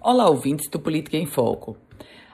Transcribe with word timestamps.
Olá, 0.00 0.30
ouvintes 0.30 0.68
do 0.68 0.78
Política 0.78 1.16
em 1.16 1.26
Foco. 1.26 1.76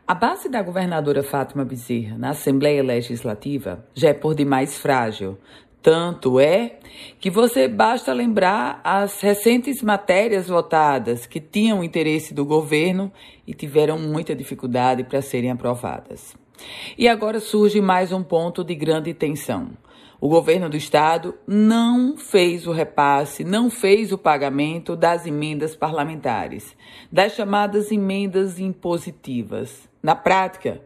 A 0.06 0.14
base 0.14 0.50
da 0.50 0.60
governadora 0.60 1.22
Fátima 1.22 1.64
Bezerra 1.64 2.18
na 2.18 2.30
Assembleia 2.30 2.82
Legislativa 2.82 3.82
já 3.94 4.10
é 4.10 4.12
por 4.12 4.34
demais 4.34 4.76
frágil. 4.78 5.38
Tanto 5.80 6.38
é 6.38 6.78
que 7.18 7.30
você 7.30 7.66
basta 7.66 8.12
lembrar 8.12 8.82
as 8.84 9.18
recentes 9.22 9.82
matérias 9.82 10.46
votadas 10.46 11.24
que 11.24 11.40
tinham 11.40 11.82
interesse 11.82 12.34
do 12.34 12.44
governo 12.44 13.10
e 13.46 13.54
tiveram 13.54 13.98
muita 13.98 14.36
dificuldade 14.36 15.02
para 15.02 15.22
serem 15.22 15.50
aprovadas. 15.50 16.36
E 16.98 17.08
agora 17.08 17.40
surge 17.40 17.80
mais 17.80 18.12
um 18.12 18.22
ponto 18.22 18.62
de 18.62 18.74
grande 18.74 19.14
tensão. 19.14 19.70
O 20.24 20.28
governo 20.30 20.70
do 20.70 20.76
estado 20.78 21.34
não 21.46 22.16
fez 22.16 22.66
o 22.66 22.72
repasse, 22.72 23.44
não 23.44 23.68
fez 23.68 24.10
o 24.10 24.16
pagamento 24.16 24.96
das 24.96 25.26
emendas 25.26 25.76
parlamentares, 25.76 26.74
das 27.12 27.34
chamadas 27.34 27.92
emendas 27.92 28.58
impositivas. 28.58 29.86
Na 30.02 30.14
prática, 30.14 30.80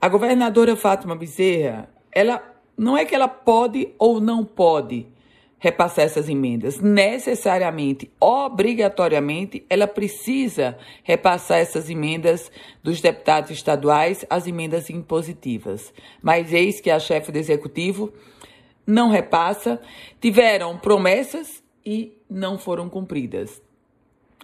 a 0.00 0.08
governadora 0.08 0.74
Fátima 0.74 1.14
Bezerra, 1.14 1.88
ela 2.10 2.42
não 2.76 2.98
é 2.98 3.04
que 3.04 3.14
ela 3.14 3.28
pode 3.28 3.94
ou 3.96 4.20
não 4.20 4.44
pode 4.44 5.06
repassar 5.56 6.06
essas 6.06 6.28
emendas. 6.28 6.80
Necessariamente, 6.80 8.10
obrigatoriamente, 8.18 9.64
ela 9.70 9.86
precisa 9.86 10.76
repassar 11.04 11.60
essas 11.60 11.88
emendas 11.88 12.50
dos 12.82 13.00
deputados 13.00 13.52
estaduais, 13.52 14.26
as 14.28 14.48
emendas 14.48 14.90
impositivas. 14.90 15.94
Mas 16.20 16.52
eis 16.52 16.80
que 16.80 16.90
a 16.90 16.98
chefe 16.98 17.30
do 17.30 17.38
executivo 17.38 18.12
não 18.86 19.08
repassa, 19.08 19.80
tiveram 20.20 20.78
promessas 20.78 21.62
e 21.84 22.16
não 22.28 22.58
foram 22.58 22.88
cumpridas. 22.88 23.62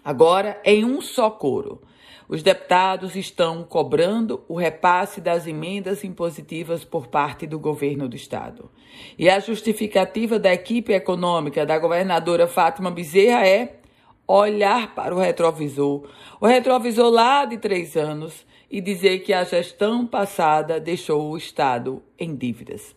Agora, 0.05 0.61
em 0.65 0.85
um 0.85 1.01
só 1.01 1.31
coro, 1.31 1.83
os 2.29 2.43
deputados 2.43 3.17
estão 3.17 3.65
cobrando 3.65 4.45
o 4.49 4.55
repasse 4.55 5.21
das 5.21 5.47
emendas 5.47 6.05
impositivas 6.05 6.85
por 6.85 7.09
parte 7.09 7.47
do 7.47 7.59
governo 7.59 8.09
do 8.09 8.15
estado. 8.15 8.71
E 9.19 9.29
a 9.29 9.41
justificativa 9.41 10.39
da 10.39 10.53
equipe 10.55 10.93
econômica 10.93 11.67
da 11.67 11.77
governadora 11.79 12.47
Fátima 12.47 12.91
Bezerra 12.91 13.47
é 13.47 13.81
olhar 14.29 14.95
para 14.95 15.13
o 15.13 15.19
retrovisor, 15.19 16.09
o 16.41 16.47
retrovisor 16.47 17.11
lá 17.11 17.45
de 17.45 17.59
três 17.59 17.97
anos, 17.97 18.47
e 18.71 18.81
dizer 18.81 19.19
que 19.25 19.33
a 19.33 19.43
gestão 19.43 20.07
passada 20.07 20.79
deixou 20.79 21.33
o 21.33 21.37
estado 21.37 22.01
em 22.17 22.37
dívidas. 22.37 22.95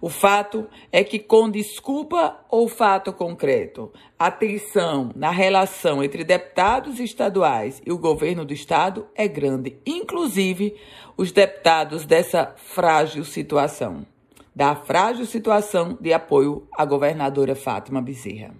O 0.00 0.08
fato 0.08 0.66
é 0.92 1.02
que, 1.02 1.18
com 1.18 1.50
desculpa 1.50 2.38
ou 2.48 2.68
fato 2.68 3.12
concreto, 3.12 3.92
a 4.18 4.30
tensão 4.30 5.10
na 5.14 5.30
relação 5.30 6.02
entre 6.04 6.22
deputados 6.22 7.00
estaduais 7.00 7.82
e 7.84 7.90
o 7.90 7.98
governo 7.98 8.44
do 8.44 8.52
estado 8.52 9.06
é 9.14 9.26
grande, 9.26 9.76
inclusive 9.84 10.76
os 11.16 11.32
deputados 11.32 12.04
dessa 12.04 12.54
frágil 12.56 13.24
situação, 13.24 14.06
da 14.54 14.76
frágil 14.76 15.26
situação 15.26 15.98
de 16.00 16.12
apoio 16.12 16.68
à 16.72 16.84
governadora 16.84 17.56
Fátima 17.56 18.00
Bezerra. 18.00 18.54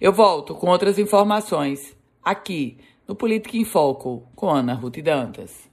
Eu 0.00 0.12
volto 0.12 0.54
com 0.54 0.68
outras 0.68 0.98
informações 0.98 1.96
aqui 2.22 2.78
no 3.06 3.14
Política 3.14 3.56
em 3.56 3.64
Foco 3.64 4.28
com 4.34 4.48
Ana 4.48 4.74
Ruth 4.74 4.98
Dantas. 4.98 5.67